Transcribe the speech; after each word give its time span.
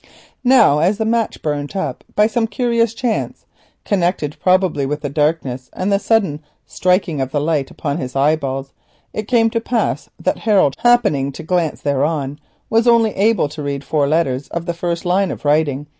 _"Now, 0.43 0.79
as 0.79 0.97
the 0.97 1.05
match 1.05 1.43
burnt 1.43 1.75
up, 1.75 2.03
by 2.15 2.25
some 2.25 2.47
curious 2.47 2.95
chance, 2.95 3.45
connected 3.85 4.35
probably 4.39 4.83
with 4.83 5.01
the 5.01 5.09
darkness 5.11 5.69
and 5.73 5.91
the 5.91 5.99
sudden 5.99 6.39
striking 6.65 7.21
of 7.21 7.31
light 7.35 7.69
upon 7.69 7.97
his 7.99 8.15
eyeballs, 8.15 8.73
it 9.13 9.27
came 9.27 9.51
to 9.51 9.61
pass 9.61 10.09
that 10.19 10.39
Harold, 10.39 10.73
happening 10.79 11.31
to 11.33 11.43
glance 11.43 11.81
thereon, 11.81 12.39
was 12.67 12.87
only 12.87 13.11
able 13.11 13.47
to 13.49 13.61
read 13.61 13.83
four 13.83 14.07
letters 14.07 14.47
of 14.47 14.65
this 14.65 14.77
first 14.77 15.05
line 15.05 15.29
of 15.29 15.45
writing. 15.45 15.85